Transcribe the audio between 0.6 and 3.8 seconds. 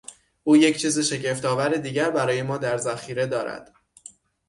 چیز شگفتآور دیگر برای ما در ذخیره دارد.